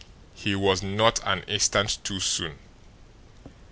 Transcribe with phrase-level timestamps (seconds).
[0.33, 2.57] He was not an instant too soon.